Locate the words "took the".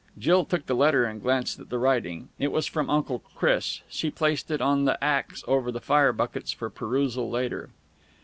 0.45-0.73